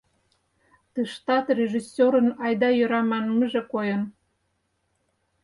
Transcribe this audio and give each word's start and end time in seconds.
Тыштат 0.93 1.45
режиссёрын 1.57 2.27
айда-йӧра 2.45 3.01
манмыже 3.09 3.61
койын. 3.71 4.01